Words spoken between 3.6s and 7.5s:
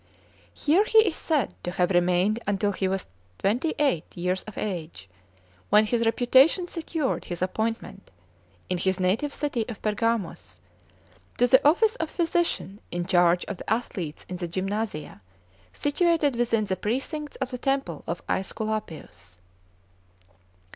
eight years of age, when his reputation secured his